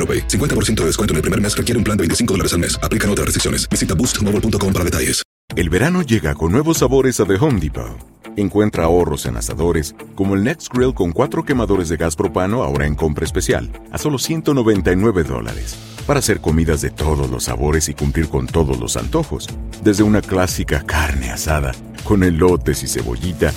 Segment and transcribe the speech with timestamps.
[0.00, 0.26] AroPay.
[0.26, 2.80] 50% de descuento en el primer mes requiere un plan de 25 dólares al mes.
[2.82, 3.68] Aplican otras restricciones.
[3.68, 5.22] Visita boostmobile.com para detalles.
[5.56, 7.98] El verano llega con nuevos sabores a The Home Depot.
[8.36, 12.86] Encuentra ahorros en asadores, como el Next Grill con cuatro quemadores de gas propano ahora
[12.86, 15.76] en compra especial, a solo 199 dólares.
[16.06, 19.48] Para hacer comidas de todos los sabores y cumplir con todos los antojos.
[19.82, 21.72] Desde una clásica carne asada,
[22.04, 23.52] con elotes y cebollita,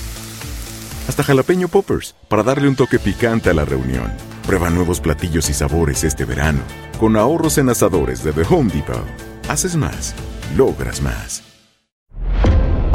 [1.08, 4.12] hasta jalapeño poppers, para darle un toque picante a la reunión.
[4.46, 6.60] Prueba nuevos platillos y sabores este verano,
[7.00, 9.04] con ahorros en asadores de The Home Depot.
[9.50, 10.14] Haces más,
[10.56, 11.44] logras más.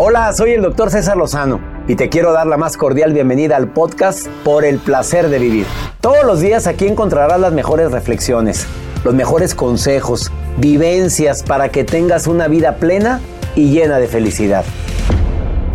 [0.01, 3.73] Hola, soy el doctor César Lozano y te quiero dar la más cordial bienvenida al
[3.73, 5.67] podcast Por el placer de vivir.
[6.01, 8.65] Todos los días aquí encontrarás las mejores reflexiones,
[9.05, 13.21] los mejores consejos, vivencias para que tengas una vida plena
[13.57, 14.65] y llena de felicidad.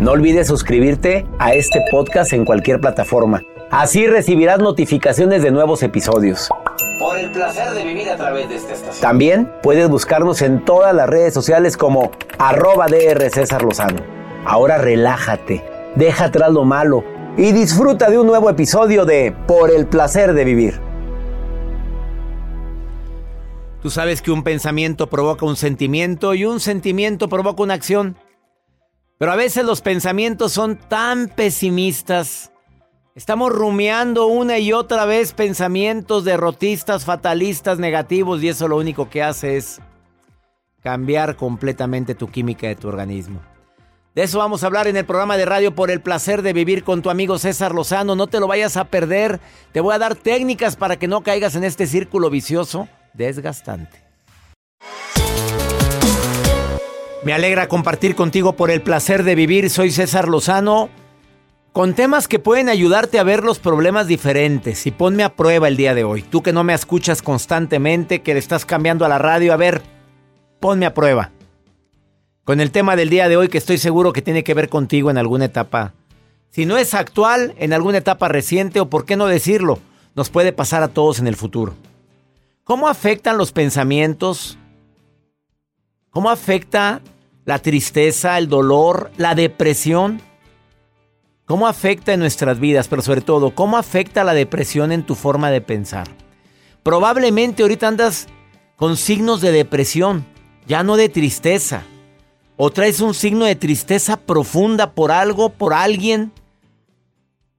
[0.04, 3.40] No olvides suscribirte a este podcast en cualquier plataforma.
[3.70, 6.50] Así recibirás notificaciones de nuevos episodios.
[6.98, 9.00] Por el placer de vivir a través de esta estación.
[9.00, 14.02] También puedes buscarnos en todas las redes sociales como arroba DR César Lozano.
[14.44, 15.64] Ahora relájate,
[15.94, 17.02] deja atrás lo malo
[17.38, 20.80] y disfruta de un nuevo episodio de Por el placer de vivir.
[23.80, 28.18] Tú sabes que un pensamiento provoca un sentimiento y un sentimiento provoca una acción.
[29.18, 32.52] Pero a veces los pensamientos son tan pesimistas.
[33.14, 39.22] Estamos rumiando una y otra vez pensamientos derrotistas, fatalistas, negativos y eso lo único que
[39.22, 39.80] hace es
[40.82, 43.40] cambiar completamente tu química de tu organismo.
[44.16, 46.84] De eso vamos a hablar en el programa de radio por el placer de vivir
[46.84, 48.14] con tu amigo César Lozano.
[48.14, 49.40] No te lo vayas a perder.
[49.72, 54.04] Te voy a dar técnicas para que no caigas en este círculo vicioso desgastante.
[57.24, 59.70] Me alegra compartir contigo por el placer de vivir.
[59.70, 60.90] Soy César Lozano
[61.72, 64.86] con temas que pueden ayudarte a ver los problemas diferentes.
[64.86, 66.20] Y ponme a prueba el día de hoy.
[66.22, 69.80] Tú que no me escuchas constantemente, que le estás cambiando a la radio, a ver,
[70.60, 71.30] ponme a prueba.
[72.44, 75.10] Con el tema del día de hoy que estoy seguro que tiene que ver contigo
[75.10, 75.94] en alguna etapa.
[76.50, 79.78] Si no es actual, en alguna etapa reciente o por qué no decirlo,
[80.14, 81.74] nos puede pasar a todos en el futuro.
[82.64, 84.58] ¿Cómo afectan los pensamientos?
[86.10, 87.00] ¿Cómo afecta
[87.44, 90.20] la tristeza, el dolor, la depresión?
[91.46, 92.88] ¿Cómo afecta en nuestras vidas?
[92.88, 96.08] Pero sobre todo, ¿cómo afecta la depresión en tu forma de pensar?
[96.82, 98.28] Probablemente ahorita andas
[98.76, 100.24] con signos de depresión,
[100.66, 101.82] ya no de tristeza.
[102.56, 106.32] O traes un signo de tristeza profunda por algo, por alguien,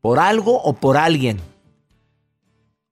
[0.01, 1.39] por algo o por alguien.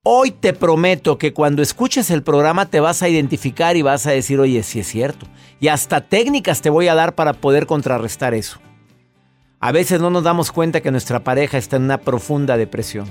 [0.05, 4.11] Hoy te prometo que cuando escuches el programa te vas a identificar y vas a
[4.11, 5.27] decir, oye, sí es cierto.
[5.61, 8.59] Y hasta técnicas te voy a dar para poder contrarrestar eso.
[9.61, 13.07] A veces no nos damos cuenta que nuestra pareja está en una profunda depresión.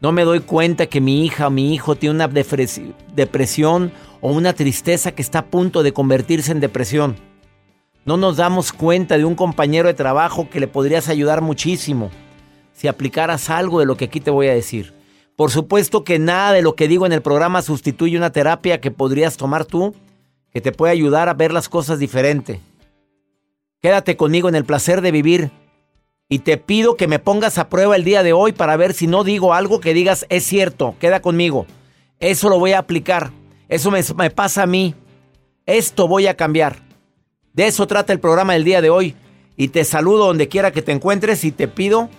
[0.00, 3.90] No me doy cuenta que mi hija o mi hijo tiene una depresión
[4.20, 7.16] o una tristeza que está a punto de convertirse en depresión.
[8.04, 12.08] No nos damos cuenta de un compañero de trabajo que le podrías ayudar muchísimo
[12.72, 14.99] si aplicaras algo de lo que aquí te voy a decir.
[15.40, 18.90] Por supuesto que nada de lo que digo en el programa sustituye una terapia que
[18.90, 19.94] podrías tomar tú,
[20.52, 22.60] que te puede ayudar a ver las cosas diferente.
[23.80, 25.50] Quédate conmigo en el placer de vivir
[26.28, 29.06] y te pido que me pongas a prueba el día de hoy para ver si
[29.06, 31.64] no digo algo que digas es cierto, queda conmigo.
[32.18, 33.30] Eso lo voy a aplicar,
[33.70, 34.94] eso me, me pasa a mí,
[35.64, 36.76] esto voy a cambiar.
[37.54, 39.14] De eso trata el programa del día de hoy.
[39.56, 42.10] Y te saludo donde quiera que te encuentres y te pido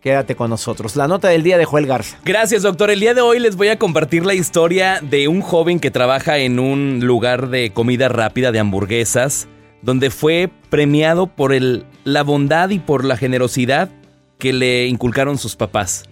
[0.00, 0.96] Quédate con nosotros.
[0.96, 2.16] La nota del día de Joel Garza.
[2.24, 2.90] Gracias, doctor.
[2.90, 6.38] El día de hoy les voy a compartir la historia de un joven que trabaja
[6.38, 9.46] en un lugar de comida rápida de hamburguesas,
[9.82, 13.90] donde fue premiado por el, la bondad y por la generosidad
[14.38, 16.04] que le inculcaron sus papás.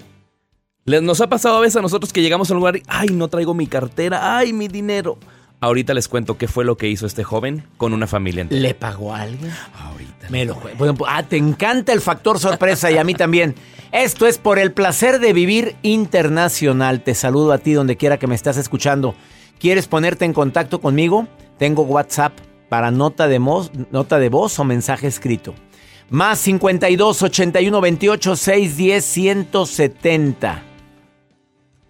[0.84, 3.28] Nos ha pasado a veces a nosotros que llegamos a un lugar y, ay, no
[3.28, 5.18] traigo mi cartera, ay, mi dinero.
[5.60, 8.60] Ahorita les cuento qué fue lo que hizo este joven con una familia entera.
[8.60, 9.50] ¿Le pagó a alguien?
[9.80, 10.28] Ahorita.
[10.28, 13.54] Me lo bueno, Ah, te encanta el factor sorpresa y a mí también.
[13.92, 17.02] Esto es por el placer de vivir internacional.
[17.02, 19.14] Te saludo a ti donde quiera que me estás escuchando.
[19.58, 21.26] ¿Quieres ponerte en contacto conmigo?
[21.58, 22.34] Tengo WhatsApp
[22.68, 23.38] para nota de,
[23.90, 25.54] nota de voz o mensaje escrito.
[26.10, 30.62] Más 52 81 28 610 170.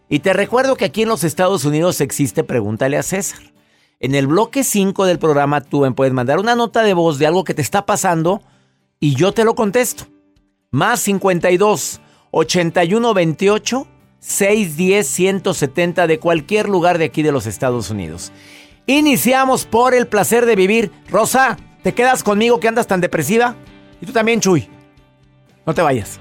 [0.08, 3.40] Y te recuerdo que aquí en los Estados Unidos existe Pregúntale a César.
[3.98, 7.26] En el bloque 5 del programa tú me puedes mandar una nota de voz de
[7.26, 8.40] algo que te está pasando
[9.00, 10.06] y yo te lo contesto.
[10.70, 12.00] Más 52
[12.30, 13.86] 81 28
[14.20, 18.32] 610 170 de cualquier lugar de aquí de los Estados Unidos.
[18.86, 20.92] Iniciamos por el placer de vivir.
[21.08, 23.56] Rosa, ¿te quedas conmigo que andas tan depresiva?
[24.00, 24.68] Y tú también, Chuy.
[25.64, 26.20] No te vayas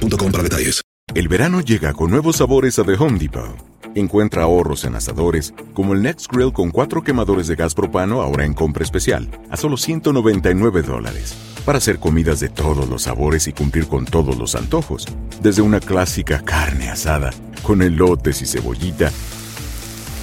[0.00, 0.82] para detalles.
[1.14, 3.56] El verano llega con nuevos sabores a The Home Depot.
[3.94, 8.44] Encuentra ahorros en asadores, como el Next Grill con cuatro quemadores de gas propano ahora
[8.44, 11.36] en compra especial, a solo 199 dólares.
[11.64, 15.06] Para hacer comidas de todos los sabores y cumplir con todos los antojos.
[15.40, 17.30] Desde una clásica carne asada,
[17.62, 19.12] con elotes y cebollita,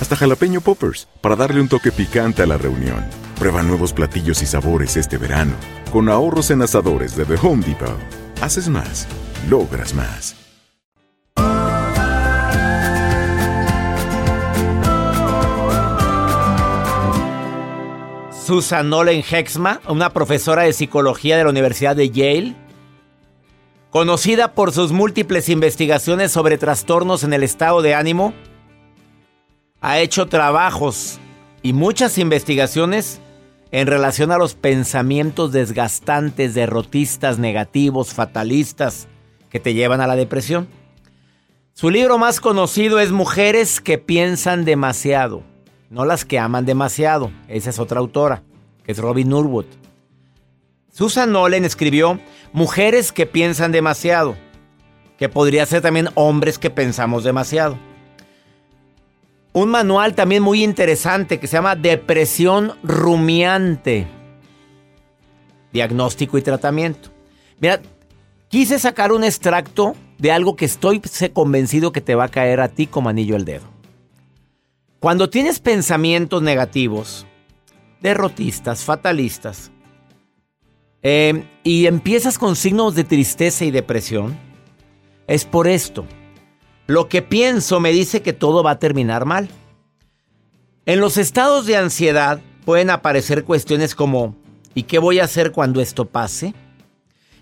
[0.02, 3.06] hasta jalapeño poppers, para darle un toque picante a la reunión.
[3.40, 5.54] Prueba nuevos platillos y sabores este verano,
[5.92, 7.98] con ahorros en asadores de The Home Depot.
[8.42, 9.08] Haces más
[9.50, 10.36] logras más.
[18.46, 22.56] Susan Nolen Hexma, una profesora de psicología de la Universidad de Yale,
[23.92, 28.34] conocida por sus múltiples investigaciones sobre trastornos en el estado de ánimo,
[29.82, 31.20] ha hecho trabajos
[31.64, 33.20] y muchas investigaciones
[33.72, 39.08] en relación a los pensamientos desgastantes, derrotistas, negativos, fatalistas,
[39.50, 40.68] que te llevan a la depresión.
[41.74, 45.42] Su libro más conocido es Mujeres que piensan demasiado,
[45.90, 47.32] no las que aman demasiado.
[47.48, 48.44] Esa es otra autora,
[48.84, 49.66] que es Robin Norwood.
[50.92, 52.20] Susan Nolen escribió
[52.54, 54.36] Mujeres que piensan demasiado,
[55.18, 57.78] que podría ser también hombres que pensamos demasiado.
[59.54, 64.08] Un manual también muy interesante que se llama Depresión Rumiante.
[65.74, 67.10] Diagnóstico y tratamiento.
[67.60, 67.82] Mira,
[68.52, 72.68] Quise sacar un extracto de algo que estoy convencido que te va a caer a
[72.68, 73.64] ti como anillo al dedo.
[75.00, 77.26] Cuando tienes pensamientos negativos,
[78.02, 79.72] derrotistas, fatalistas,
[81.02, 84.38] em, y empiezas con signos de tristeza y depresión,
[85.28, 86.06] es por esto.
[86.92, 89.48] Lo que pienso me dice que todo va a terminar mal.
[90.86, 94.36] En los estados de ansiedad pueden aparecer cuestiones como
[94.76, 96.54] ¿y qué voy a hacer cuando esto pase?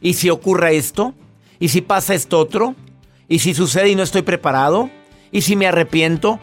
[0.01, 1.15] ¿Y si ocurre esto?
[1.57, 2.75] ¿Y si pasa esto otro?
[3.27, 4.91] ¿Y si sucede y no estoy preparado?
[5.31, 6.39] ¿Y si me arrepiento?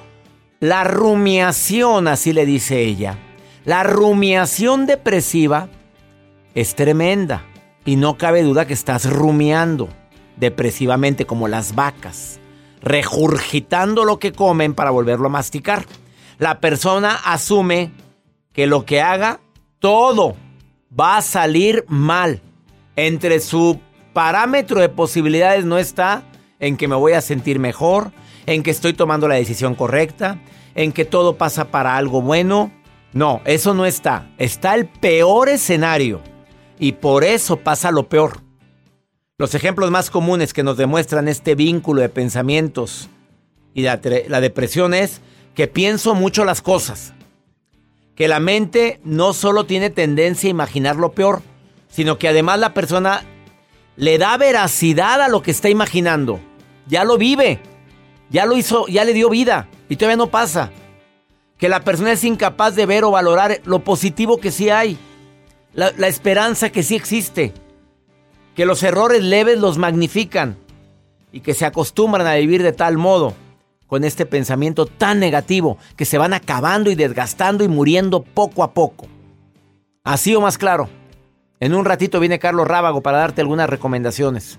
[0.59, 3.17] La rumiación, así le dice ella.
[3.65, 5.69] La rumiación depresiva
[6.57, 7.45] es tremenda
[7.85, 9.89] y no cabe duda que estás rumiando
[10.37, 12.41] depresivamente como las vacas,
[12.81, 15.87] regurgitando lo que comen para volverlo a masticar.
[16.39, 17.93] La persona asume
[18.53, 19.41] que lo que haga,
[19.79, 20.37] todo
[20.99, 22.41] va a salir mal.
[22.97, 23.81] Entre su
[24.13, 26.23] parámetro de posibilidades no está
[26.59, 28.13] en que me voy a sentir mejor,
[28.47, 30.41] en que estoy tomando la decisión correcta,
[30.75, 32.73] en que todo pasa para algo bueno.
[33.13, 34.31] No, eso no está.
[34.39, 36.21] Está el peor escenario.
[36.79, 38.46] Y por eso pasa lo peor.
[39.39, 43.11] Los ejemplos más comunes que nos demuestran este vínculo de pensamientos
[43.75, 45.21] y la, la depresión es
[45.55, 47.13] que pienso mucho las cosas.
[48.15, 51.43] Que la mente no solo tiene tendencia a imaginar lo peor,
[51.87, 53.25] sino que además la persona
[53.97, 56.41] le da veracidad a lo que está imaginando.
[56.87, 57.61] Ya lo vive.
[58.31, 59.69] Ya lo hizo, ya le dio vida.
[59.91, 60.71] Y todavía no pasa.
[61.59, 64.97] Que la persona es incapaz de ver o valorar lo positivo que sí hay.
[65.75, 67.53] La, la esperanza que sí existe.
[68.57, 70.57] Que los errores leves los magnifican.
[71.31, 73.35] Y que se acostumbran a vivir de tal modo
[73.87, 78.73] con este pensamiento tan negativo que se van acabando y desgastando y muriendo poco a
[78.73, 79.07] poco.
[80.03, 80.89] Así o más claro.
[81.61, 84.59] En un ratito viene Carlos Rábago para darte algunas recomendaciones.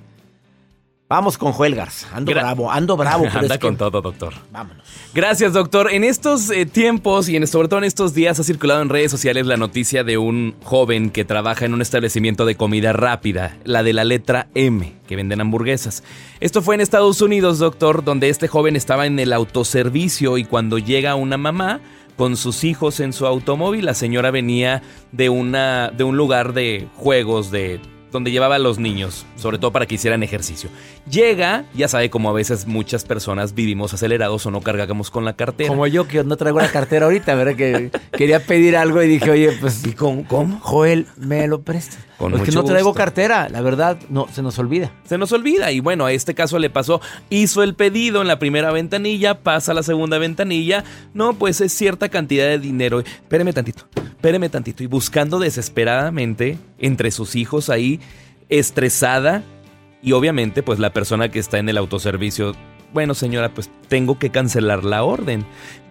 [1.09, 2.09] Vamos con Joel Garza.
[2.13, 3.23] Ando bravo, ando bravo.
[3.27, 4.33] Pero Anda es que- con todo, doctor.
[4.51, 4.83] Vámonos.
[5.13, 5.89] Gracias, doctor.
[5.91, 9.09] En estos eh, tiempos y en, sobre todo en estos días ha circulado en redes
[9.09, 13.83] sociales la noticia de un joven que trabaja en un establecimiento de comida rápida, la
[13.83, 16.03] de la letra M, que venden hamburguesas.
[16.41, 20.77] Esto fue en Estados Unidos, doctor, donde este joven estaba en el autoservicio y cuando
[20.77, 21.79] llega una mamá
[22.17, 24.81] con sus hijos en su automóvil, la señora venía
[25.13, 27.79] de una de un lugar de juegos de
[28.11, 30.69] donde llevaba a los niños, sobre todo para que hicieran ejercicio.
[31.09, 35.33] Llega, ya sabe como a veces muchas personas vivimos acelerados o no cargamos con la
[35.33, 35.69] cartera.
[35.69, 37.55] Como yo que no traigo la cartera ahorita, ¿verdad?
[37.55, 39.85] Que quería pedir algo y dije, oye, pues.
[39.85, 40.25] ¿Y cómo?
[40.27, 40.59] cómo?
[40.61, 41.99] Joel, ¿me lo prestas?
[42.17, 42.97] Con Pues que no traigo gusto.
[42.97, 44.91] cartera, la verdad, no, se nos olvida.
[45.05, 48.39] Se nos olvida y bueno, a este caso le pasó, hizo el pedido en la
[48.39, 53.01] primera ventanilla, pasa a la segunda ventanilla, no, pues es cierta cantidad de dinero.
[53.01, 54.81] Espéreme tantito, espéreme tantito.
[54.81, 57.99] Y buscando desesperadamente entre sus hijos ahí,
[58.49, 59.43] estresada
[60.01, 62.55] y obviamente pues la persona que está en el autoservicio,
[62.93, 65.45] bueno señora, pues tengo que cancelar la orden.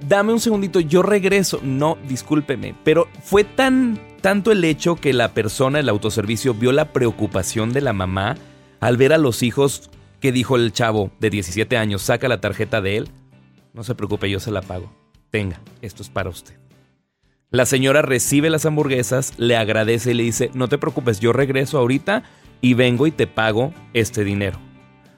[0.07, 1.61] Dame un segundito, yo regreso.
[1.63, 6.93] No, discúlpeme, pero fue tan tanto el hecho que la persona del autoservicio vio la
[6.93, 8.37] preocupación de la mamá
[8.81, 12.81] al ver a los hijos que dijo el chavo de 17 años, saca la tarjeta
[12.81, 13.09] de él.
[13.73, 14.91] No se preocupe, yo se la pago.
[15.31, 16.55] Tenga, esto es para usted.
[17.51, 21.79] La señora recibe las hamburguesas, le agradece y le dice, no te preocupes, yo regreso
[21.79, 22.25] ahorita
[22.61, 24.59] y vengo y te pago este dinero.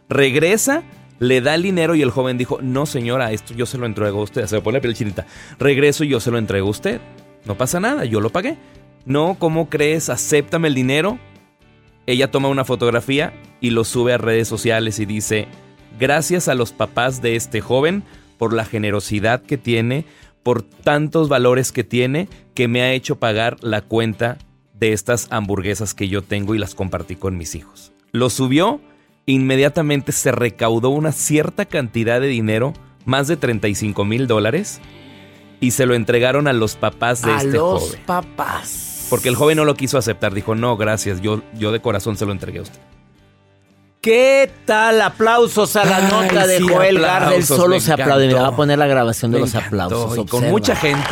[0.09, 0.83] Regresa,
[1.19, 4.21] le da el dinero y el joven dijo, no señora, esto yo se lo entrego
[4.21, 4.47] a usted.
[4.47, 5.27] Se le pone la piel chinita.
[5.59, 7.01] Regreso y yo se lo entrego a usted.
[7.45, 8.57] No pasa nada, yo lo pagué.
[9.05, 10.09] No, ¿cómo crees?
[10.09, 11.19] Acéptame el dinero.
[12.07, 15.47] Ella toma una fotografía y lo sube a redes sociales y dice,
[15.99, 18.03] gracias a los papás de este joven
[18.39, 20.05] por la generosidad que tiene,
[20.43, 24.39] por tantos valores que tiene, que me ha hecho pagar la cuenta
[24.79, 27.93] de estas hamburguesas que yo tengo y las compartí con mis hijos.
[28.13, 28.81] Lo subió,
[29.27, 32.73] inmediatamente se recaudó una cierta cantidad de dinero,
[33.05, 34.81] más de 35 mil dólares,
[35.61, 38.01] y se lo entregaron a los papás de a este los joven.
[38.07, 39.07] papás.
[39.11, 42.27] Porque el joven no lo quiso aceptar, dijo, no, gracias, yo, yo de corazón se
[42.27, 42.79] lo entregué a usted.
[44.01, 45.03] ¿Qué tal?
[45.03, 47.35] Aplausos a la Ay, nota de sí, Joel Garza.
[47.35, 48.29] Él solo se aplaude.
[48.29, 50.17] Mira, voy a poner la grabación de Me los aplausos.
[50.19, 51.09] y con mucha gente.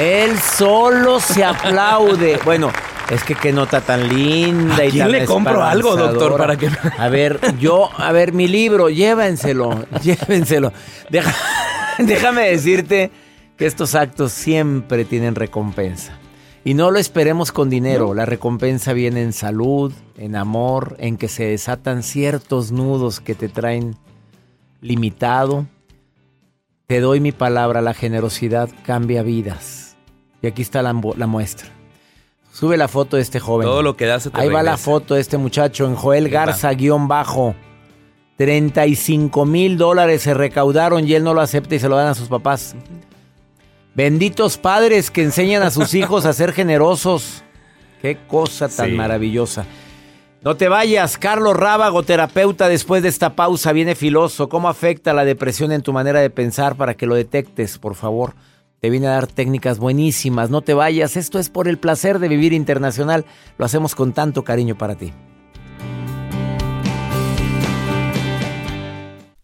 [0.00, 2.40] Él solo se aplaude.
[2.44, 2.72] Bueno,
[3.10, 6.56] es que qué nota tan linda ¿A y quién tan le compro algo, doctor, para
[6.56, 10.72] que- A ver, yo, a ver, mi libro, llévenselo, llévenselo.
[11.10, 11.34] Deja-
[11.98, 13.10] déjame decirte
[13.56, 16.18] que estos actos siempre tienen recompensa.
[16.64, 18.12] Y no lo esperemos con dinero.
[18.12, 23.48] La recompensa viene en salud, en amor, en que se desatan ciertos nudos que te
[23.48, 23.96] traen
[24.80, 25.66] limitado.
[26.88, 29.96] Te doy mi palabra, la generosidad cambia vidas.
[30.42, 31.68] Y aquí está la muestra.
[32.58, 33.66] Sube la foto de este joven.
[33.68, 36.30] Todo lo que da se te Ahí va la foto de este muchacho en Joel.
[36.30, 37.54] Garza guion bajo.
[38.38, 42.14] 35 mil dólares se recaudaron y él no lo acepta y se lo dan a
[42.14, 42.74] sus papás.
[43.94, 47.44] Benditos padres que enseñan a sus hijos a ser generosos.
[48.00, 48.92] Qué cosa tan Sí.
[48.92, 49.66] maravillosa.
[50.40, 54.48] No te vayas, Carlos Rábago, terapeuta, después de esta pausa viene filoso.
[54.48, 58.32] ¿Cómo afecta la depresión en tu manera de pensar para que lo detectes, por favor?
[58.86, 60.48] Te viene a dar técnicas buenísimas.
[60.48, 63.24] No te vayas, esto es por el placer de vivir internacional.
[63.58, 65.12] Lo hacemos con tanto cariño para ti.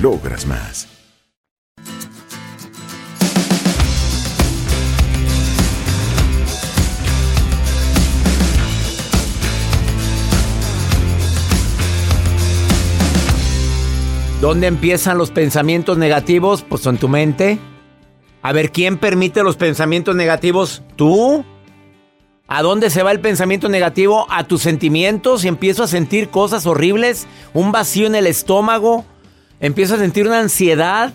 [0.00, 0.88] logras más.
[14.40, 16.64] ¿Dónde empiezan los pensamientos negativos?
[16.68, 17.60] Pues en tu mente.
[18.42, 20.82] A ver, ¿quién permite los pensamientos negativos?
[20.96, 21.44] ¿Tú?
[22.48, 24.26] ¿A dónde se va el pensamiento negativo?
[24.28, 25.44] ¿A tus sentimientos?
[25.44, 29.04] Y empiezo a sentir cosas horribles, un vacío en el estómago,
[29.62, 31.14] empiezo a sentir una ansiedad,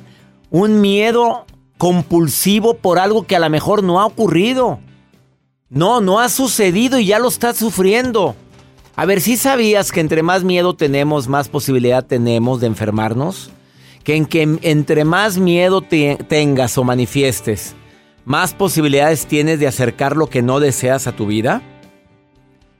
[0.49, 1.45] un miedo
[1.77, 4.79] compulsivo por algo que a lo mejor no ha ocurrido.
[5.69, 8.35] No, no ha sucedido y ya lo estás sufriendo.
[8.95, 13.51] A ver, si sabías que entre más miedo tenemos, más posibilidad tenemos de enfermarnos?
[14.03, 17.75] Que, en que entre más miedo te- tengas o manifiestes,
[18.23, 21.61] más posibilidades tienes de acercar lo que no deseas a tu vida.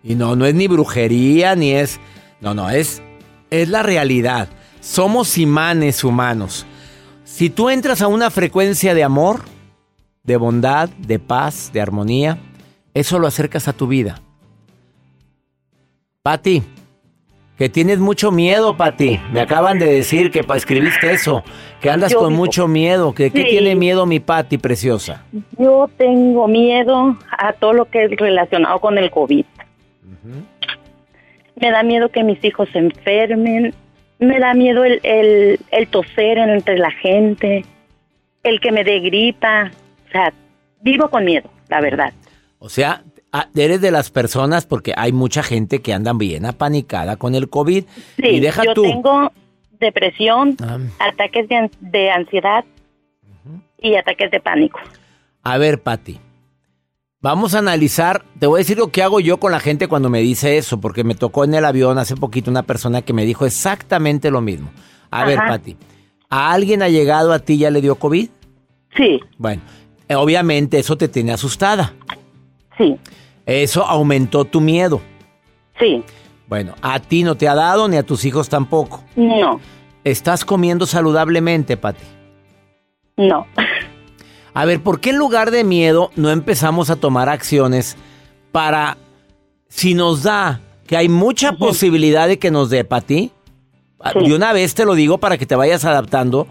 [0.02, 2.00] Y no, no es ni brujería, ni es...
[2.40, 3.02] No, no, es,
[3.50, 4.48] es la realidad.
[4.92, 6.66] Somos imanes humanos.
[7.26, 9.42] Si tú entras a una frecuencia de amor,
[10.24, 12.38] de bondad, de paz, de armonía,
[12.94, 14.22] eso lo acercas a tu vida.
[16.24, 16.64] Pati,
[17.58, 19.20] que tienes mucho miedo, Pati.
[19.34, 21.44] Me acaban de decir que escribiste eso,
[21.82, 23.14] que andas Yo con digo- mucho miedo.
[23.14, 25.26] ¿Que, ¿Qué tiene miedo mi Pati preciosa?
[25.58, 29.44] Yo tengo miedo a todo lo que es relacionado con el COVID.
[31.60, 33.74] Me da miedo que mis hijos se enfermen.
[34.20, 37.64] Me da miedo el, el, el toser entre la gente.
[38.44, 39.72] El que me dé gripa.
[40.08, 40.34] O sea,
[40.82, 42.14] vivo con miedo, la verdad.
[42.60, 47.18] O sea, ah, eres de las personas, porque hay mucha gente que anda bien apanicada
[47.18, 47.84] con el COVID.
[48.16, 48.84] Sí, y deja yo tú.
[48.84, 49.32] tengo
[49.80, 50.80] depresión, Ah.
[51.00, 52.66] ataques de, de ansiedad
[53.80, 54.80] y ataques de pánico.
[55.44, 56.20] A ver, Pati.
[57.20, 60.08] Vamos a analizar, te voy a decir lo que hago yo con la gente cuando
[60.10, 63.26] me dice eso, porque me tocó en el avión hace poquito una persona que me
[63.26, 64.70] dijo exactamente lo mismo.
[65.10, 65.38] A ver.
[65.40, 65.76] Pati,
[66.30, 68.30] ¿a alguien ha llegado a ti y ya le dio COVID?
[68.96, 69.62] Sí, Bueno,
[70.08, 71.94] eh, obviamente eso te tiene asustada.
[72.78, 72.98] sí,
[73.46, 75.02] Eso aumentó tu miedo.
[75.80, 76.04] sí.
[76.48, 79.04] Bueno, a ti no te ha dado ni a tus hijos tampoco.
[79.18, 79.60] No,
[80.06, 82.06] ¿Estás comiendo saludablemente, Pati?
[83.18, 83.46] no.
[84.58, 87.96] A ver, ¿por qué en lugar de miedo no empezamos a tomar acciones
[88.52, 88.98] para,
[89.70, 93.32] si nos da, que hay mucha posibilidad de que nos dé, Pati?
[94.20, 96.48] De una vez te lo digo para que te vayas adaptando.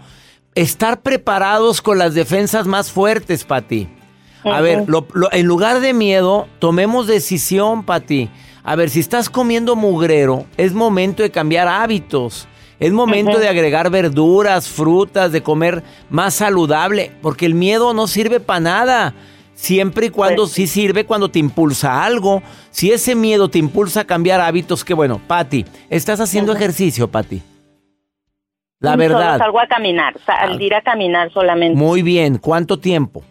[0.55, 3.89] Estar preparados con las defensas más fuertes, Pati.
[4.45, 4.63] A Ujú.
[4.63, 8.29] ver, lo- lo- en lugar de miedo, tomemos decisión, Pati.
[8.63, 12.47] A ver, si estás comiendo mugrero, es momento de cambiar hábitos.
[12.79, 18.39] Es momento de agregar verduras, frutas, de comer más saludable, porque el miedo no sirve
[18.39, 19.13] para nada.
[19.55, 22.43] Siempre y cuando Pues sí sirve cuando te impulsa algo.
[22.69, 25.19] Si ese miedo te impulsa a cambiar hábitos, qué bueno.
[25.25, 27.41] Pati, ¿estás haciendo ejercicio, Pati?
[28.79, 29.37] La Solo verdad.
[29.39, 31.75] salgo a caminar, salir a caminar solamente.
[31.75, 32.37] Muy bien.
[32.37, 33.23] ¿Cuánto tiempo?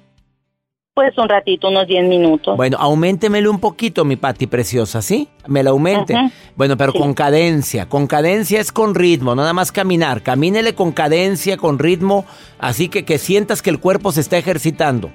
[0.97, 2.57] Pues un ratito, unos 10 minutos.
[2.57, 5.29] Bueno, auméntemelo un poquito, mi Pati preciosa, ¿sí?
[5.47, 6.15] Me la aumente.
[6.57, 7.87] Bueno, pero con cadencia.
[7.87, 10.23] Con cadencia es con ritmo, no nada más caminar.
[10.23, 12.25] Camínele con cadencia, con ritmo,
[12.59, 15.11] así que que sientas que el cuerpo se está ejercitando.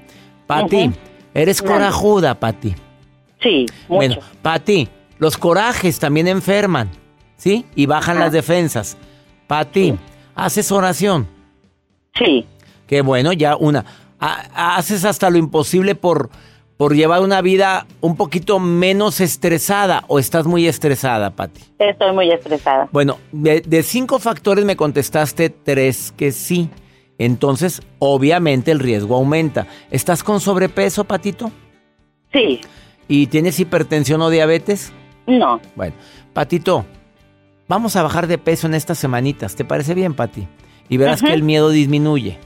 [0.46, 0.92] Pati,
[1.34, 2.76] eres corajuda, Pati.
[3.42, 3.96] Sí, mucho.
[3.96, 6.92] Bueno, Pati, los corajes también enferman,
[7.38, 7.66] ¿sí?
[7.74, 9.00] Y bajan las defensas.
[9.48, 9.96] Pati,
[10.36, 11.28] ¿haces oración?
[12.20, 12.46] Sí.
[12.86, 13.86] Qué bueno, ya una.
[14.22, 16.30] Ha- Haces hasta lo imposible por,
[16.78, 21.62] por llevar una vida un poquito menos estresada o estás muy estresada, Pati.
[21.80, 22.88] Estoy muy estresada.
[22.92, 26.70] Bueno, de, de cinco factores me contestaste tres que sí.
[27.18, 29.68] Entonces, obviamente el riesgo aumenta.
[29.92, 31.52] ¿Estás con sobrepeso, Patito?
[32.34, 32.62] Sí.
[33.08, 34.92] ¿Y tienes hipertensión o diabetes?
[35.28, 35.60] No.
[35.76, 35.94] Bueno,
[36.34, 36.86] Patito,
[37.68, 39.56] vamos a bajar de peso en estas semanitas.
[39.56, 40.48] ¿Te parece bien, Pati?
[40.90, 42.40] Y verás que el miedo disminuye.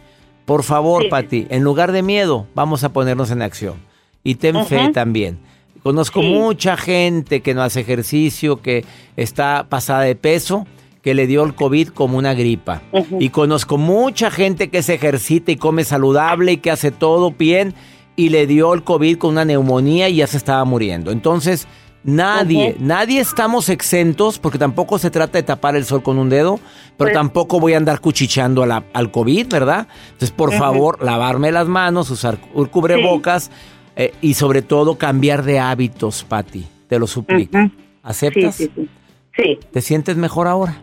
[0.46, 3.76] Por favor, Sí, Pati, en lugar de miedo, vamos a ponernos en acción.
[4.24, 5.38] Y ten fe también.
[5.84, 6.28] Conozco Sí.
[6.28, 8.86] mucha gente que no hace ejercicio, que
[9.18, 10.66] está pasada de peso,
[11.04, 12.82] que le dio el COVID como una gripa.
[13.20, 17.76] Y conozco mucha gente que se ejercita y come saludable y que hace todo bien
[18.16, 21.12] y le dio el COVID con una neumonía y ya se estaba muriendo.
[21.12, 21.68] Entonces,
[22.06, 26.58] nadie, nadie estamos exentos porque tampoco se trata de tapar el sol con un dedo,
[26.98, 29.88] pero Pues- tampoco voy a andar cuchicheando a la- al COVID, ¿verdad?
[30.06, 33.52] Entonces, por favor, lavarme las manos, usar cu- cubrebocas
[33.98, 36.66] eh, y sobre todo cambiar de hábitos, Patti.
[36.88, 37.58] Te lo suplico.
[38.04, 38.56] ¿Aceptas?
[38.56, 38.90] sí, sí.
[39.38, 40.82] Sí, ¿Te sientes mejor ahora?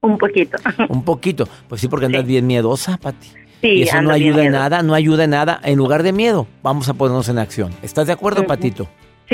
[0.00, 0.58] un poquito.
[0.90, 1.48] Un poquito.
[1.68, 3.28] Pues sí, porque andas bien miedosa, Pati.
[3.62, 5.58] Sí, y eso no ayuda en nada, no ayuda en nada.
[5.64, 7.72] En lugar de miedo, vamos a ponernos en acción.
[7.82, 8.44] ¿Estás de acuerdo.
[8.46, 8.86] Patito?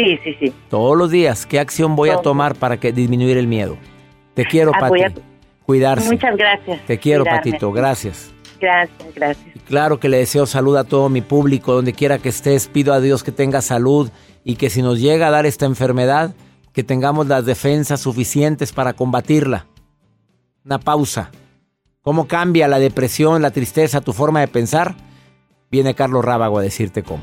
[0.04, 0.52] Sí, sí, sí.
[0.68, 3.76] Todos los días, ¿qué acción voy a tomar para que disminuir el miedo?
[4.34, 4.88] Te quiero, Ah, Pati.
[4.90, 5.12] voy a-
[5.66, 6.10] Cuidarse.
[6.10, 6.84] Muchas gracias.
[6.86, 7.50] Te quiero, Cuidarme.
[7.52, 7.72] Patito.
[7.72, 8.32] Gracias.
[8.60, 9.56] Gracias, gracias.
[9.56, 12.66] Y claro que le deseo salud a todo mi público, donde quiera que estés.
[12.68, 14.10] Pido a Dios que tenga salud
[14.44, 16.34] y que si nos llega a dar esta enfermedad,
[16.72, 19.66] que tengamos las defensas suficientes para combatirla.
[20.64, 21.30] Una pausa.
[22.02, 24.94] ¿Cómo cambia la depresión, la tristeza, tu forma de pensar?
[25.70, 27.22] Viene Carlos Rábago a decirte cómo.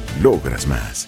[0.21, 1.07] logras más.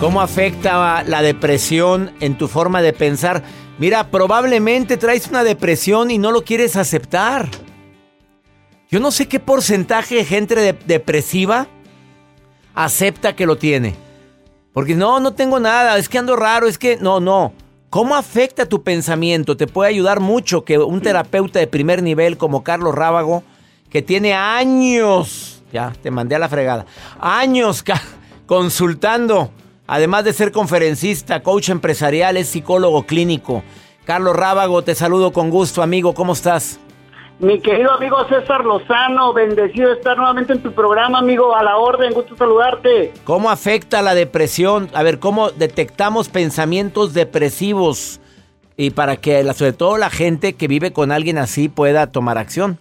[0.00, 3.42] ¿Cómo afecta la depresión en tu forma de pensar?
[3.78, 7.48] Mira, probablemente traes una depresión y no lo quieres aceptar.
[8.90, 11.68] Yo no sé qué porcentaje de gente de- depresiva
[12.74, 13.94] acepta que lo tiene.
[14.74, 17.52] Porque no, no tengo nada, es que ando raro, es que no, no.
[17.94, 19.56] ¿Cómo afecta tu pensamiento?
[19.56, 23.44] Te puede ayudar mucho que un terapeuta de primer nivel como Carlos Rábago,
[23.88, 26.86] que tiene años ya, te mandé a la fregada.
[27.20, 27.84] Años
[28.46, 29.52] consultando,
[29.86, 33.62] además de ser conferencista, coach empresarial, es psicólogo clínico.
[34.04, 36.80] Carlos Rábago, te saludo con gusto, amigo, ¿cómo estás?
[37.40, 41.76] Mi querido amigo César Lozano, bendecido de estar nuevamente en tu programa, amigo, a la
[41.78, 43.12] orden, gusto saludarte.
[43.24, 44.88] ¿Cómo afecta la depresión?
[44.94, 48.20] A ver, ¿cómo detectamos pensamientos depresivos?
[48.76, 52.78] Y para que sobre todo la gente que vive con alguien así pueda tomar acción.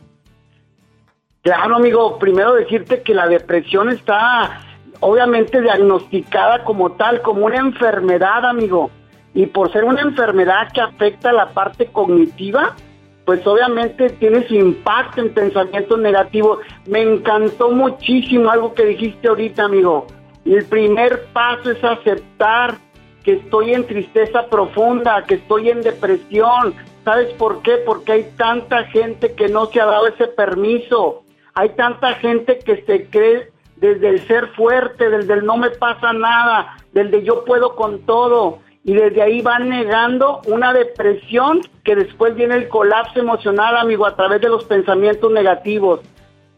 [1.42, 4.62] Claro, amigo, primero decirte que la depresión está
[5.00, 8.92] obviamente diagnosticada como tal, como una enfermedad, amigo.
[9.34, 12.76] Y por ser una enfermedad que afecta la parte cognitiva,
[13.26, 16.60] pues obviamente tiene su impacto en pensamientos negativos.
[16.88, 20.08] Me encantó muchísimo algo que dijiste ahorita, amigo.
[20.46, 22.76] El primer paso es aceptar
[23.24, 26.76] que estoy en tristeza profunda, que estoy en depresión.
[27.06, 27.78] ¿Sabes por qué?
[27.86, 31.24] Porque hay tanta gente que no se ha dado ese permiso.
[31.54, 36.14] Hay tanta gente que se cree desde el ser fuerte, desde el no me pasa
[36.14, 42.36] nada, desde yo puedo con todo y desde ahí van negando una depresión que después
[42.36, 46.02] viene el colapso emocional, amigo, a través de los pensamientos negativos.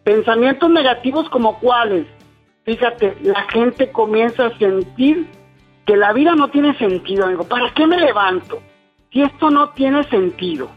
[0.03, 2.07] Pensamientos negativos como cuáles?
[2.63, 5.27] Fíjate, la gente comienza a sentir
[5.85, 7.43] que la vida no tiene sentido, amigo.
[7.43, 8.59] ¿Para qué me levanto?
[9.11, 10.69] Si esto no tiene sentido.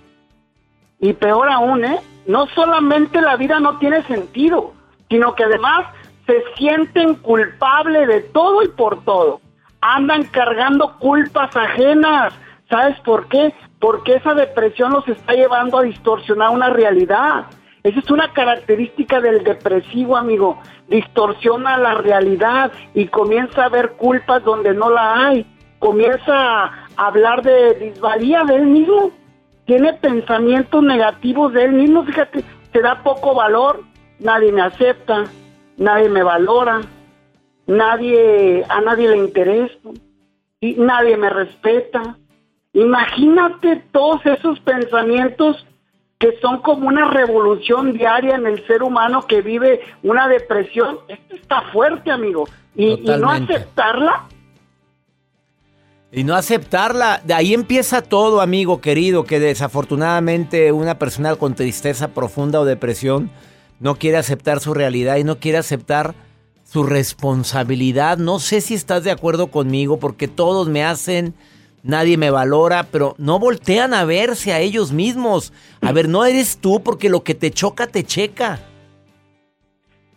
[1.01, 1.99] Y peor aún, ¿eh?
[2.27, 4.75] No solamente la vida no tiene sentido,
[5.09, 5.87] sino que además
[6.27, 9.41] se sienten culpables de todo y por todo
[9.81, 12.35] andan cargando culpas ajenas.
[12.69, 13.55] ¿Sabes por qué?
[13.81, 17.47] Porque esa depresión los está llevando a distorsionar una realidad.
[17.83, 20.61] Esa es una característica del depresivo, amigo.
[20.89, 25.47] Distorsiona la realidad y comienza a ver culpas donde no la hay.
[25.79, 29.13] Comienza a hablar de disvalía de él mismo.
[29.65, 32.05] Tiene pensamientos negativos de él mismo.
[32.05, 33.83] Fíjate, se da poco valor.
[34.19, 35.25] Nadie me acepta.
[35.77, 36.81] Nadie me valora
[37.69, 39.79] nadie, a nadie le interesa,
[40.61, 42.17] y nadie me respeta.
[42.73, 45.65] Imagínate todos esos pensamientos
[46.19, 50.99] que son como una revolución diaria en el ser humano que vive una depresión.
[51.07, 52.49] Esto está fuerte, amigo.
[52.75, 54.25] Y, y, no aceptarla.
[56.11, 57.21] Y no aceptarla.
[57.25, 63.31] De ahí empieza todo, amigo querido, que desafortunadamente una persona con tristeza profunda o depresión
[63.79, 66.15] no quiere aceptar su realidad y no quiere aceptar
[66.69, 68.19] su responsabilidad.
[68.19, 71.33] No sé si estás de acuerdo conmigo porque todos me hacen,
[71.83, 75.55] nadie me valora, pero no voltean a verse a ellos mismos.
[75.81, 78.59] A ver, no eres tú porque lo que te choca te checa.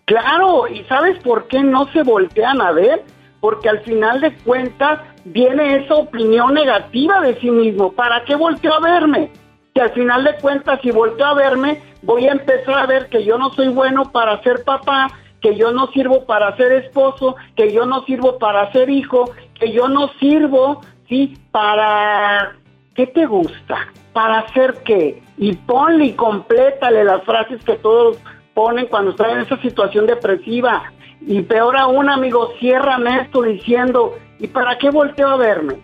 [0.05, 3.01] Claro, ¿y sabes por qué no se voltean a ver?
[3.39, 7.93] Porque al final de cuentas viene esa opinión negativa de sí mismo.
[7.93, 9.31] ¿Para qué volteo a verme?
[9.73, 13.23] Que al final de cuentas, si volteo a verme, voy a empezar a ver que
[13.23, 15.07] yo no soy bueno para ser papá,
[15.41, 19.71] que yo no sirvo para ser esposo, que yo no sirvo para ser hijo, que
[19.71, 21.37] yo no sirvo, ¿sí?
[21.51, 22.55] Para...
[22.95, 23.87] ¿Qué te gusta?
[24.13, 25.23] ¿Para hacer qué?
[25.37, 28.17] Y ponle y complétale las frases que todos
[28.53, 30.91] ponen cuando están en esa situación depresiva.
[31.21, 35.75] Y peor aún, amigo, ciérrame esto diciendo, ¿y para qué volteo a verme?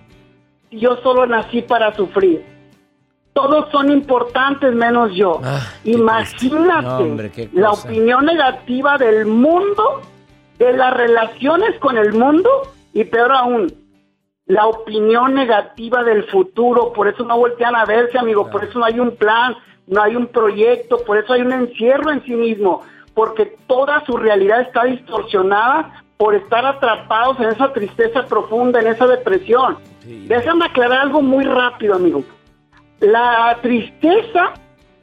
[0.70, 2.57] Yo solo nací para sufrir
[3.38, 5.40] todos son importantes menos yo.
[5.44, 10.02] Ah, Imagínate la opinión negativa del mundo,
[10.58, 12.50] de las relaciones con el mundo
[12.94, 13.72] y peor aún,
[14.48, 16.92] la opinión negativa del futuro.
[16.94, 18.50] Por eso no voltean a verse, amigo.
[18.50, 22.12] Por eso no hay un plan, no hay un proyecto, por eso hay un encierro
[22.12, 22.82] en sí mismo.
[23.14, 29.06] Porque toda su realidad está distorsionada por estar atrapados en esa tristeza profunda, en esa
[29.06, 29.78] depresión.
[30.26, 32.24] Déjame aclarar algo muy rápido, amigo
[33.00, 34.54] la tristeza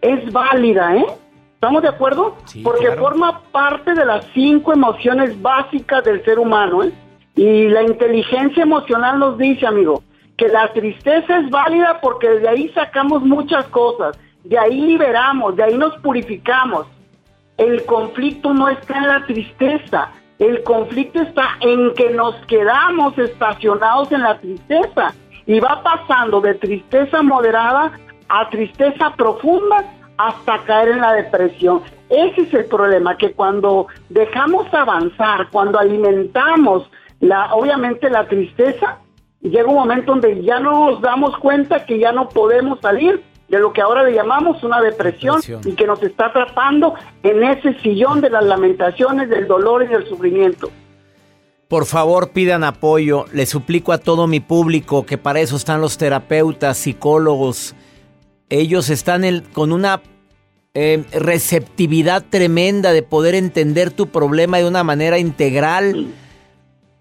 [0.00, 1.06] es válida, ¿eh?
[1.54, 2.36] ¿Estamos de acuerdo?
[2.62, 6.92] Porque forma parte de las cinco emociones básicas del ser humano, ¿eh?
[7.36, 10.02] Y la inteligencia emocional nos dice, amigo,
[10.36, 15.64] que la tristeza es válida porque de ahí sacamos muchas cosas, de ahí liberamos, de
[15.64, 16.86] ahí nos purificamos.
[17.56, 24.10] El conflicto no está en la tristeza, el conflicto está en que nos quedamos estacionados
[24.12, 25.14] en la tristeza
[25.46, 27.92] y va pasando de tristeza moderada
[28.28, 29.84] a tristeza profunda
[30.16, 31.82] hasta caer en la depresión.
[32.08, 36.88] Ese es el problema, que cuando dejamos avanzar, cuando alimentamos
[37.20, 38.98] la, obviamente la tristeza,
[39.40, 43.58] llega un momento donde ya no nos damos cuenta que ya no podemos salir de
[43.58, 47.74] lo que ahora le llamamos una depresión, depresión, y que nos está atrapando en ese
[47.80, 50.70] sillón de las lamentaciones, del dolor y del sufrimiento.
[51.74, 53.24] Por favor, pidan apoyo.
[53.32, 57.74] Le suplico a todo mi público que para eso están los terapeutas, psicólogos.
[58.48, 60.00] Ellos están con una
[60.74, 66.14] eh, receptividad tremenda de poder entender tu problema de una manera integral.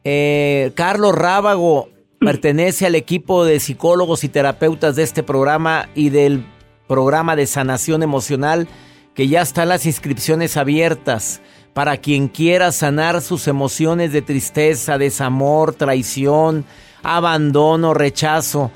[0.05, 6.47] Eh, Carlos Rábago pertenece al equipo de psicólogos y terapeutas de este programa y del
[6.87, 8.67] programa de sanación emocional
[9.13, 11.41] que ya están las inscripciones abiertas
[11.73, 16.65] para quien quiera sanar sus emociones de tristeza, desamor, traición,
[17.01, 18.71] abandono, rechazo.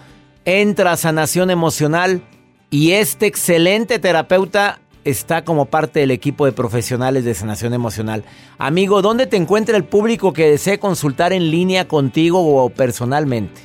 [0.45, 2.21] Entra a sanación emocional
[2.69, 8.23] y este excelente terapeuta está como parte del equipo de profesionales de sanación emocional.
[8.57, 13.61] Amigo, ¿dónde te encuentra el público que desee consultar en línea contigo o personalmente?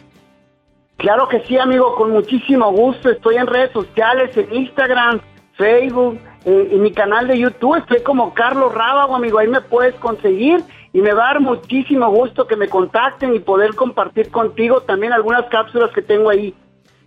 [0.98, 3.10] Claro que sí, amigo, con muchísimo gusto.
[3.10, 5.20] Estoy en redes sociales, en Instagram,
[5.56, 7.76] Facebook, eh, en mi canal de YouTube.
[7.76, 9.38] Estoy como Carlos Rábago, amigo.
[9.38, 13.38] Ahí me puedes conseguir y me va a dar muchísimo gusto que me contacten y
[13.38, 16.54] poder compartir contigo también algunas cápsulas que tengo ahí.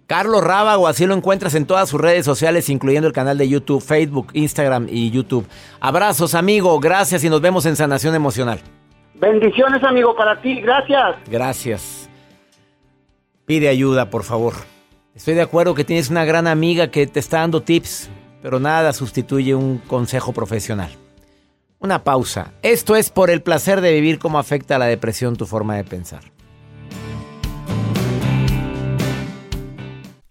[0.07, 3.81] Carlos Rábago, así lo encuentras en todas sus redes sociales, incluyendo el canal de YouTube,
[3.81, 5.47] Facebook, Instagram y YouTube.
[5.79, 8.59] Abrazos, amigo, gracias y nos vemos en Sanación Emocional.
[9.15, 11.15] Bendiciones, amigo, para ti, gracias.
[11.27, 12.09] Gracias.
[13.45, 14.53] Pide ayuda, por favor.
[15.15, 18.09] Estoy de acuerdo que tienes una gran amiga que te está dando tips,
[18.45, 20.91] pero nada sustituye un consejo profesional.
[21.79, 22.51] Una pausa.
[22.61, 26.34] Esto es por el placer de vivir cómo afecta la depresión tu forma de pensar.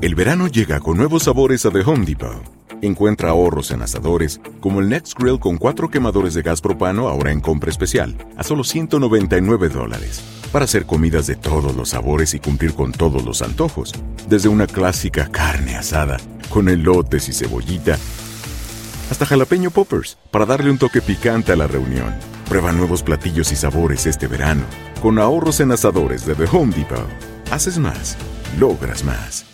[0.00, 2.42] El verano llega con nuevos sabores a The Home Depot.
[2.82, 7.30] Encuentra ahorros en asadores, como el Next Grill con cuatro quemadores de gas propano ahora
[7.30, 10.20] en compra especial, a solo 199 dólares.
[10.50, 13.92] Para hacer comidas de todos los sabores y cumplir con todos los antojos.
[14.28, 16.16] Desde una clásica carne asada,
[16.48, 17.98] con elotes y cebollita,
[19.12, 22.14] hasta jalapeño poppers, para darle un toque picante a la reunión.
[22.48, 24.62] Prueba nuevos platillos y sabores este verano,
[25.02, 27.06] con ahorros en asadores de The Home Depot.
[27.50, 28.16] Haces más,
[28.58, 29.44] logras más.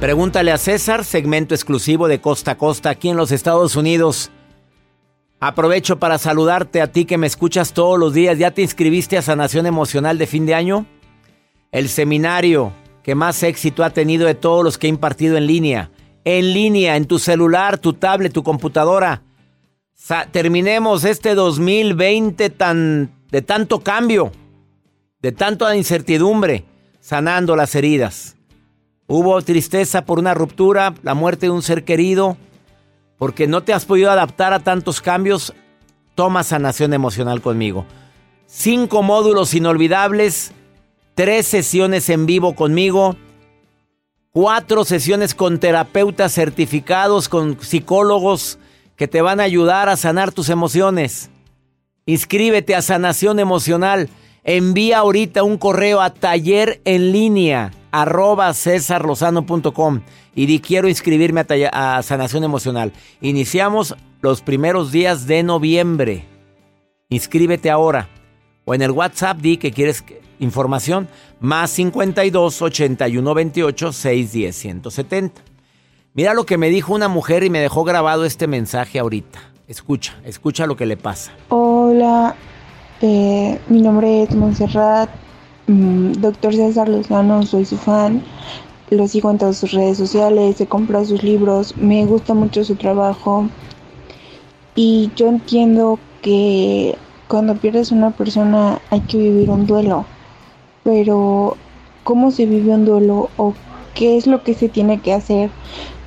[0.00, 4.32] Pregúntale a César, segmento exclusivo de Costa a Costa aquí en los Estados Unidos.
[5.38, 8.36] Aprovecho para saludarte a ti que me escuchas todos los días.
[8.36, 10.86] ¿Ya te inscribiste a Sanación Emocional de fin de año?
[11.72, 15.90] El seminario que más éxito ha tenido de todos los que he impartido en línea.
[16.24, 19.22] En línea, en tu celular, tu tablet, tu computadora.
[19.94, 24.32] Sa- terminemos este 2020 tan, de tanto cambio,
[25.22, 26.64] de tanta incertidumbre,
[27.00, 28.36] sanando las heridas.
[29.06, 32.36] Hubo tristeza por una ruptura, la muerte de un ser querido,
[33.18, 35.54] porque no te has podido adaptar a tantos cambios.
[36.14, 37.86] Toma sanación emocional conmigo.
[38.46, 40.52] Cinco módulos inolvidables,
[41.20, 43.14] tres sesiones en vivo conmigo,
[44.30, 48.58] cuatro sesiones con terapeutas certificados, con psicólogos
[48.96, 51.28] que te van a ayudar a sanar tus emociones.
[52.06, 54.08] Inscríbete a Sanación Emocional.
[54.44, 60.00] Envía ahorita un correo a taller en línea arroba cesarlozano.com
[60.34, 62.94] y di quiero inscribirme a, a Sanación Emocional.
[63.20, 66.24] Iniciamos los primeros días de noviembre.
[67.10, 68.08] Inscríbete ahora.
[68.70, 70.04] O en el WhatsApp di que quieres
[70.38, 71.08] información.
[71.40, 75.42] Más 52 81 28 610 170.
[76.14, 79.40] Mira lo que me dijo una mujer y me dejó grabado este mensaje ahorita.
[79.66, 81.32] Escucha, escucha lo que le pasa.
[81.48, 82.36] Hola,
[83.00, 85.10] eh, mi nombre es Montserrat
[85.66, 88.22] mm, doctor César Lozano, soy su fan,
[88.90, 92.76] lo sigo en todas sus redes sociales, he comprado sus libros, me gusta mucho su
[92.76, 93.48] trabajo
[94.76, 96.96] y yo entiendo que
[97.30, 100.04] cuando pierdes una persona hay que vivir un duelo,
[100.82, 101.56] pero
[102.02, 103.54] ¿cómo se vive un duelo o
[103.94, 105.48] qué es lo que se tiene que hacer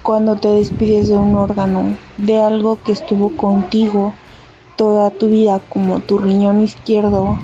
[0.02, 4.14] cuando te despides de un órgano, de algo que estuvo contigo
[4.76, 7.40] toda tu vida como tu riñón izquierdo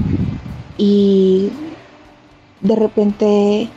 [0.77, 1.49] y
[2.59, 3.69] de repente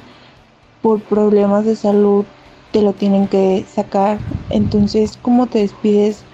[0.82, 2.24] por problemas de salud
[2.72, 4.18] te lo tienen que sacar.
[4.50, 6.24] Entonces, ¿cómo te despides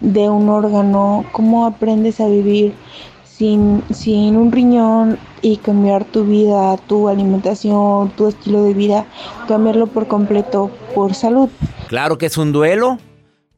[0.00, 1.26] de un órgano?
[1.32, 2.72] ¿Cómo aprendes a vivir
[3.38, 9.06] sin, sin un riñón y cambiar tu vida, tu alimentación, tu estilo de vida,
[9.46, 11.48] cambiarlo por completo por salud?
[11.86, 12.98] Claro que es un duelo.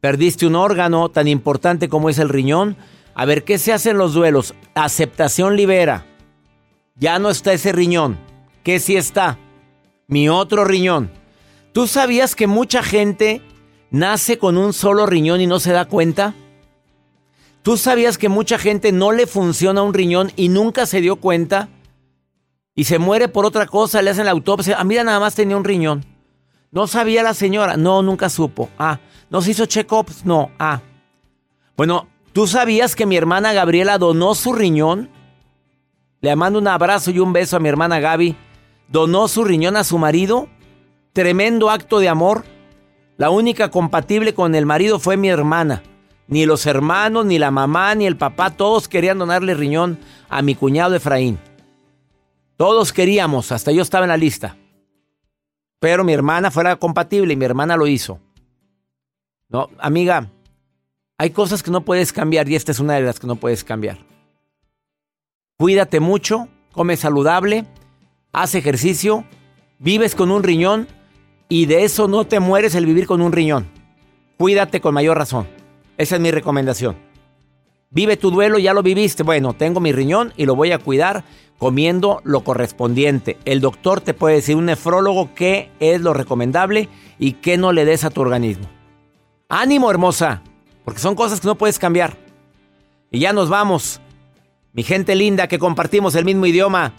[0.01, 2.77] Perdiste un órgano tan importante como es el riñón.
[3.15, 4.55] A ver, ¿qué se hace en los duelos?
[4.75, 6.05] Aceptación libera.
[6.97, 8.19] Ya no está ese riñón.
[8.63, 9.39] ¿Qué sí está?
[10.07, 11.11] Mi otro riñón.
[11.73, 13.41] ¿Tú sabías que mucha gente
[13.91, 16.35] nace con un solo riñón y no se da cuenta?
[17.63, 21.69] ¿Tú sabías que mucha gente no le funciona un riñón y nunca se dio cuenta?
[22.75, 24.77] Y se muere por otra cosa, le hacen la autopsia.
[24.79, 26.05] Ah, mira, nada más tenía un riñón.
[26.71, 27.77] No sabía la señora.
[27.77, 28.71] No, nunca supo.
[28.79, 28.99] Ah,
[29.29, 30.25] no se hizo check-ups.
[30.25, 30.81] No, ah.
[31.77, 35.11] Bueno, ¿tú sabías que mi hermana Gabriela donó su riñón?
[36.23, 38.37] Le mando un abrazo y un beso a mi hermana Gaby.
[38.89, 40.49] Donó su riñón a su marido.
[41.13, 42.45] Tremendo acto de amor.
[43.19, 45.83] La única compatible con el marido fue mi hermana.
[46.31, 50.55] Ni los hermanos, ni la mamá, ni el papá, todos querían donarle riñón a mi
[50.55, 51.41] cuñado Efraín.
[52.57, 54.57] Todos queríamos, hasta yo estaba en la lista.
[55.81, 58.21] Pero mi hermana fuera compatible y mi hermana lo hizo.
[59.49, 60.31] No, amiga,
[61.19, 63.65] hay cosas que no puedes cambiar y esta es una de las que no puedes
[63.65, 63.99] cambiar.
[65.59, 67.65] Cuídate mucho, come saludable,
[68.33, 69.25] haz ejercicio,
[69.81, 70.87] vives con un riñón
[71.49, 73.69] y de eso no te mueres el vivir con un riñón.
[74.39, 75.60] Cuídate con mayor razón.
[76.01, 76.97] Esa es mi recomendación.
[77.91, 79.23] Vive tu duelo, ya lo viviste.
[79.23, 81.25] Bueno, tengo mi riñón y lo voy a cuidar
[81.59, 83.37] comiendo lo correspondiente.
[83.45, 86.89] El doctor te puede decir, un nefrólogo, qué es lo recomendable
[87.19, 88.65] y qué no le des a tu organismo.
[89.51, 90.43] Ánimo, hermosa,
[90.87, 92.17] porque son cosas que no puedes cambiar.
[93.11, 94.01] Y ya nos vamos.
[94.73, 96.95] Mi gente linda que compartimos el mismo idioma.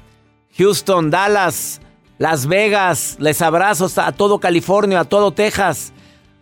[0.60, 1.82] Houston, Dallas,
[2.20, 5.92] Las Vegas, les abrazo a todo California, a todo Texas,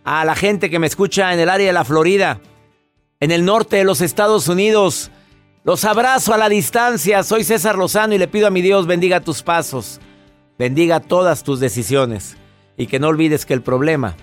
[0.04, 2.38] a la gente que me escucha en el área de la Florida,
[3.20, 5.10] en el norte de los Estados Unidos.
[5.62, 7.22] Los abrazo a la distancia.
[7.22, 10.00] Soy César Lozano y le pido a mi Dios bendiga tus pasos,
[10.58, 12.36] bendiga todas tus decisiones
[12.76, 14.16] y que no olvides que el problema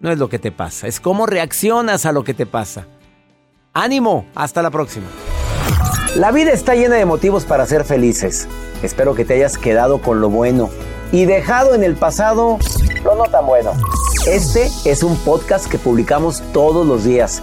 [0.00, 2.86] no es lo que te pasa, es cómo reaccionas a lo que te pasa.
[3.74, 5.06] Ánimo, hasta la próxima.
[6.16, 8.48] La vida está llena de motivos para ser felices.
[8.82, 10.70] Espero que te hayas quedado con lo bueno
[11.12, 12.58] y dejado en el pasado
[13.04, 13.72] lo no tan bueno.
[14.26, 17.42] Este es un podcast que publicamos todos los días,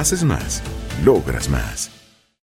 [0.00, 0.62] Haces más,
[1.04, 1.99] logras más.